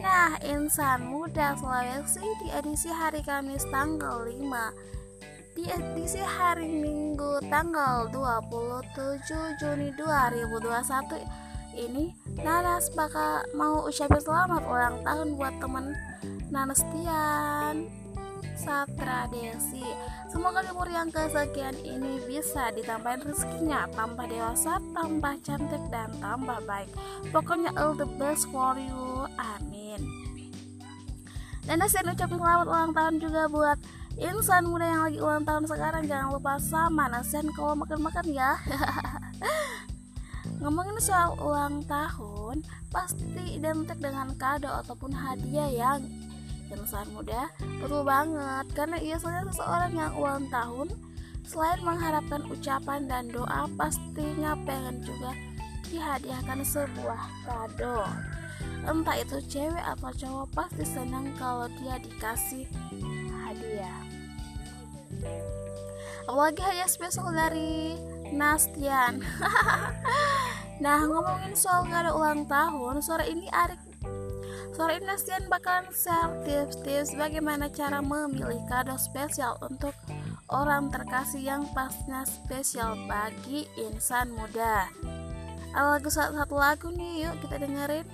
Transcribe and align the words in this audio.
Nah, 0.00 0.40
insan 0.40 1.04
muda 1.04 1.52
Sulawesi 1.60 2.24
di 2.40 2.48
edisi 2.56 2.88
hari 2.88 3.20
Kamis 3.20 3.68
tanggal 3.68 4.24
5 4.24 5.52
Di 5.52 5.68
edisi 5.68 6.24
hari 6.24 6.72
Minggu 6.72 7.44
tanggal 7.52 8.08
27 8.08 9.60
Juni 9.60 9.92
2021 9.92 11.50
ini 11.76 12.16
Nanas 12.40 12.88
bakal 12.96 13.44
mau 13.52 13.84
ucapin 13.84 14.18
selamat 14.18 14.62
ulang 14.66 14.96
tahun 15.04 15.36
buat 15.36 15.54
temen 15.60 15.92
Nanas 16.48 16.82
Tian 16.90 17.86
Satra 18.60 19.24
Desi 19.32 19.84
Semoga 20.28 20.60
di 20.60 20.70
umur 20.70 20.86
yang 20.92 21.08
kesekian 21.08 21.74
ini 21.80 22.20
bisa 22.28 22.68
ditambahin 22.76 23.24
rezekinya 23.24 23.88
Tambah 23.96 24.28
dewasa, 24.28 24.78
tambah 24.92 25.34
cantik, 25.42 25.82
dan 25.88 26.12
tambah 26.20 26.60
baik. 26.68 26.92
Pokoknya 27.34 27.72
all 27.74 27.96
the 27.96 28.06
best 28.20 28.46
for 28.52 28.78
you, 28.78 29.26
amin. 29.40 30.00
Dan 31.66 31.82
saya 31.86 32.02
ucapin 32.02 32.38
selamat 32.40 32.66
ulang 32.66 32.92
tahun 32.96 33.14
juga 33.22 33.42
buat 33.46 33.78
insan 34.18 34.66
muda 34.66 34.86
yang 34.90 35.02
lagi 35.06 35.18
ulang 35.22 35.44
tahun 35.46 35.64
sekarang. 35.70 36.02
Jangan 36.08 36.28
lupa 36.34 36.58
sama 36.58 37.06
Nasian 37.06 37.46
kalau 37.54 37.78
makan-makan 37.78 38.26
ya. 38.30 38.58
Ngomongin 40.60 40.98
soal 41.00 41.38
ulang 41.40 41.80
tahun, 41.88 42.60
pasti 42.92 43.56
identik 43.56 43.96
dengan 43.96 44.34
kado 44.36 44.68
ataupun 44.68 45.14
hadiah 45.14 45.70
yang 45.72 46.04
insan 46.70 47.06
muda 47.12 47.50
perlu 47.82 48.06
banget 48.06 48.66
karena 48.74 48.96
biasanya 48.98 49.42
seseorang 49.50 49.92
yang 49.94 50.12
ulang 50.16 50.46
tahun. 50.48 50.88
Selain 51.50 51.82
mengharapkan 51.82 52.46
ucapan 52.46 53.10
dan 53.10 53.26
doa 53.26 53.66
pastinya 53.74 54.54
pengen 54.62 55.02
juga 55.02 55.34
dihadiahkan 55.90 56.62
sebuah 56.62 57.22
kado. 57.42 58.06
Entah 58.86 59.16
itu 59.18 59.42
cewek 59.50 59.82
atau 59.82 60.14
cowok 60.14 60.46
pasti 60.54 60.84
senang 60.86 61.34
kalau 61.34 61.66
dia 61.82 61.98
dikasih 61.98 62.70
hadiah. 63.34 64.00
Apalagi 66.30 66.62
hadiah 66.62 66.86
spesial 66.86 67.34
dari 67.34 67.98
Nastian. 68.30 69.18
Nah 70.80 71.04
ngomongin 71.04 71.52
soal 71.52 71.84
kado 71.92 72.16
ulang 72.16 72.48
tahun 72.48 73.04
sore 73.04 73.28
ini 73.28 73.52
Arik 73.52 73.89
Sore 74.80 74.96
ini 74.96 75.12
Nastian 75.12 75.44
bakalan 75.52 75.92
share 75.92 76.40
tips-tips 76.40 77.12
bagaimana 77.12 77.68
cara 77.68 78.00
memilih 78.00 78.64
kado 78.64 78.96
spesial 78.96 79.60
untuk 79.60 79.92
orang 80.48 80.88
terkasih 80.88 81.52
yang 81.52 81.68
pasnya 81.76 82.24
spesial 82.24 82.96
bagi 83.04 83.68
insan 83.76 84.32
muda. 84.32 84.88
Lagu 85.76 86.08
satu, 86.08 86.56
lagu 86.56 86.88
nih, 86.96 87.28
yuk 87.28 87.44
kita 87.44 87.60
dengerin. 87.60 88.08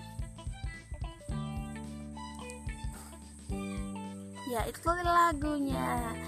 Ya, 4.50 4.66
itu 4.66 4.90
lagunya. 5.06 6.18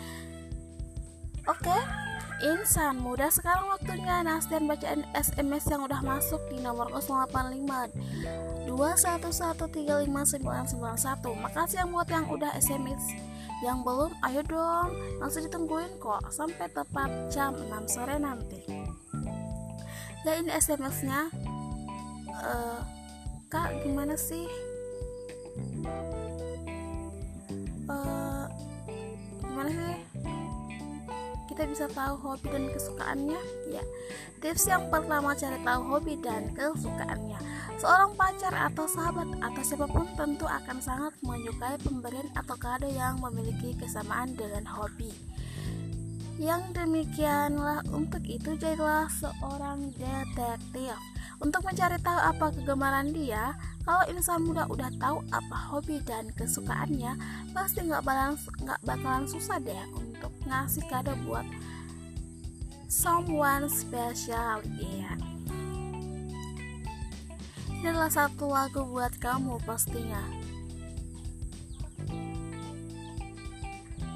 Oke. 1.50 2.07
Insan 2.38 3.02
muda 3.02 3.26
sekarang 3.34 3.66
waktunya. 3.66 4.22
Nastian 4.22 4.70
bacaan 4.70 5.02
SMS 5.10 5.66
yang 5.66 5.90
udah 5.90 5.98
masuk 6.06 6.38
di 6.46 6.62
nomor 6.62 6.86
085 6.94 7.90
211359991 8.70 11.34
Makasih 11.34 11.82
yang 11.82 11.90
buat 11.90 12.06
yang 12.06 12.30
udah 12.30 12.54
SMS 12.62 13.02
Yang 13.58 13.82
belum 13.82 14.14
ayo 14.22 14.46
dong. 14.46 14.94
Masih 15.18 15.50
ditungguin 15.50 15.98
kok 15.98 16.30
Sampai 16.30 16.70
tepat 16.70 17.10
jam 17.34 17.58
6 17.58 17.90
sore 17.90 18.22
nanti. 18.22 18.62
Ya 20.22 20.38
ini 20.38 20.54
SMS-nya 20.54 21.34
uh, 22.38 22.86
Kak 23.50 23.82
gimana 23.82 24.14
sih? 24.14 24.46
Uh, 27.88 28.44
Gimana 29.42 29.70
sih 29.74 30.17
kita 31.58 31.74
bisa 31.74 31.86
tahu 31.90 32.14
hobi 32.22 32.54
dan 32.54 32.70
kesukaannya? 32.70 33.40
Ya, 33.74 33.82
tips 34.38 34.70
yang 34.70 34.86
pertama 34.94 35.34
cari 35.34 35.58
tahu 35.66 35.82
hobi 35.90 36.14
dan 36.22 36.54
kesukaannya. 36.54 37.34
Seorang 37.82 38.14
pacar 38.14 38.54
atau 38.54 38.86
sahabat 38.86 39.26
atau 39.42 39.62
siapa 39.66 39.90
pun 39.90 40.06
tentu 40.14 40.46
akan 40.46 40.78
sangat 40.78 41.18
menyukai 41.18 41.74
pemberian 41.82 42.30
atau 42.38 42.54
kado 42.54 42.86
yang 42.86 43.18
memiliki 43.18 43.74
kesamaan 43.74 44.38
dengan 44.38 44.70
hobi. 44.70 45.10
Yang 46.38 46.78
demikianlah 46.78 47.82
untuk 47.90 48.22
itu 48.22 48.54
jadilah 48.54 49.10
seorang 49.18 49.90
detektif 49.98 50.94
untuk 51.42 51.66
mencari 51.66 51.98
tahu 51.98 52.22
apa 52.22 52.54
kegemaran 52.54 53.10
dia. 53.10 53.58
Kalau 53.82 54.06
insan 54.14 54.46
muda 54.46 54.62
udah 54.70 54.94
tahu 55.02 55.26
apa 55.34 55.58
hobi 55.74 55.98
dan 56.06 56.30
kesukaannya, 56.38 57.18
pasti 57.50 57.82
nggak 57.82 58.06
bakalan 58.06 58.38
nggak 58.62 58.78
bakalan 58.86 59.26
susah 59.26 59.58
deh 59.58 60.07
untuk 60.18 60.34
ngasih 60.50 60.82
kado 60.90 61.14
buat 61.22 61.46
someone 62.90 63.70
special 63.70 64.58
ya 64.82 65.14
ini 67.78 67.86
adalah 67.94 68.10
satu 68.10 68.50
lagu 68.50 68.82
buat 68.90 69.14
kamu 69.22 69.62
pastinya. 69.62 70.18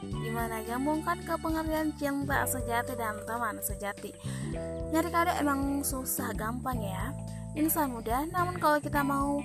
Gimana? 0.03 0.67
Gabungkan 0.67 1.23
ke 1.23 1.39
pengertian 1.39 1.95
cinta 1.95 2.43
sejati 2.43 2.99
dan 2.99 3.23
teman 3.23 3.63
sejati. 3.63 4.11
Nyari 4.91 5.11
kado 5.15 5.31
emang 5.39 5.87
susah 5.87 6.35
gampang 6.35 6.83
ya. 6.83 7.15
Insan 7.55 7.95
mudah 7.95 8.27
namun 8.35 8.59
kalau 8.59 8.83
kita 8.83 8.99
mau 9.07 9.39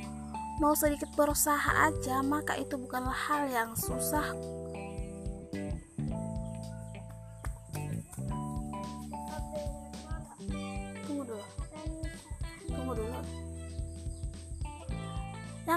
mau 0.57 0.73
sedikit 0.73 1.13
berusaha 1.13 1.85
aja 1.85 2.25
maka 2.25 2.57
itu 2.57 2.73
bukanlah 2.73 3.13
hal 3.13 3.45
yang 3.53 3.77
susah 3.77 4.33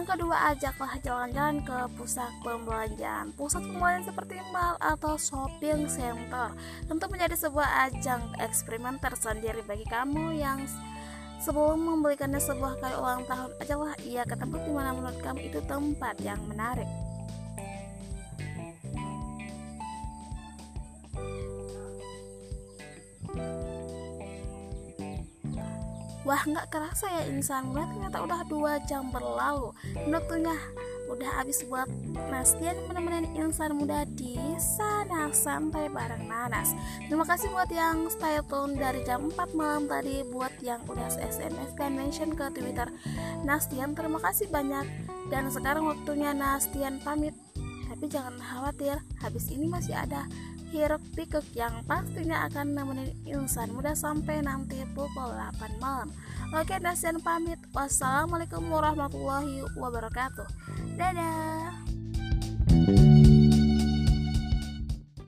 Yang 0.00 0.16
kedua, 0.16 0.56
ajaklah 0.56 0.96
jalan-jalan 1.04 1.60
ke 1.60 1.76
pusat 2.00 2.32
pembelanjaan. 2.40 3.36
Pusat 3.36 3.68
pembelanjaan 3.68 4.08
seperti 4.08 4.40
mall 4.48 4.80
atau 4.80 5.20
shopping 5.20 5.92
center 5.92 6.56
tentu 6.88 7.04
menjadi 7.12 7.36
sebuah 7.36 7.68
ajang 7.84 8.32
eksperimen 8.40 8.96
tersendiri 8.96 9.60
bagi 9.68 9.84
kamu 9.84 10.40
yang 10.40 10.64
sebelum 11.44 11.84
membelikannya 11.84 12.40
sebuah 12.40 12.80
kali 12.80 12.96
ulang 12.96 13.28
tahun 13.28 13.52
ajalah 13.60 13.92
ia 14.08 14.24
ke 14.24 14.40
tempat 14.40 14.64
di 14.64 14.72
mana 14.72 14.96
menurut 14.96 15.20
kamu 15.20 15.52
itu 15.52 15.60
tempat 15.68 16.16
yang 16.24 16.40
menarik. 16.48 16.88
Wah 26.20 26.42
nggak 26.44 26.68
kerasa 26.68 27.08
ya 27.08 27.22
insan 27.32 27.72
gue 27.72 27.80
ternyata 27.80 28.20
udah 28.20 28.40
dua 28.44 28.76
jam 28.84 29.08
berlalu. 29.08 29.72
Waktunya 30.08 30.52
udah 31.10 31.30
habis 31.42 31.66
buat 31.66 31.90
Nastian 32.30 32.76
menemani 32.86 33.26
insan 33.34 33.74
muda 33.74 34.06
di 34.14 34.38
sana 34.60 35.32
santai 35.34 35.90
bareng 35.90 36.28
Nanas. 36.28 36.76
Terima 37.08 37.26
kasih 37.26 37.50
buat 37.50 37.72
yang 37.72 38.06
stay 38.12 38.38
tune 38.46 38.78
dari 38.78 39.02
jam 39.02 39.32
4 39.32 39.58
malam 39.58 39.90
tadi 39.90 40.22
buat 40.28 40.54
yang 40.62 40.84
udah 40.86 41.08
SMS 41.08 41.74
dan 41.74 41.98
mention 41.98 42.36
ke 42.36 42.46
Twitter 42.54 42.86
Nastian. 43.42 43.96
Terima 43.98 44.22
kasih 44.22 44.46
banyak. 44.52 44.86
Dan 45.32 45.50
sekarang 45.50 45.88
waktunya 45.88 46.30
Nastian 46.30 47.02
pamit. 47.02 47.34
Tapi 47.90 48.06
jangan 48.06 48.38
khawatir 48.38 49.02
habis 49.18 49.50
ini 49.50 49.66
masih 49.66 49.98
ada 49.98 50.30
hiruk 50.70 51.02
pikuk 51.18 51.44
yang 51.58 51.82
pastinya 51.84 52.46
akan 52.46 52.78
nemenin 52.78 53.10
insan 53.26 53.74
muda 53.74 53.92
sampai 53.92 54.40
nanti 54.40 54.86
pukul 54.94 55.34
8 55.34 55.82
malam. 55.82 56.08
Oke, 56.54 56.78
Nasian 56.78 57.18
pamit. 57.22 57.58
Wassalamualaikum 57.74 58.62
warahmatullahi 58.70 59.66
wabarakatuh. 59.74 60.46
Dadah. 60.94 61.74